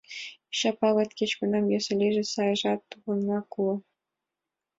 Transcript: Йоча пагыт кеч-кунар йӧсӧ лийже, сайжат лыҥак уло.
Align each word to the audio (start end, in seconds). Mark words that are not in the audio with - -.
Йоча 0.49 0.71
пагыт 0.79 1.11
кеч-кунар 1.17 1.63
йӧсӧ 1.71 1.93
лийже, 1.99 2.23
сайжат 2.33 2.81
лыҥак 3.07 3.47
уло. 3.59 3.75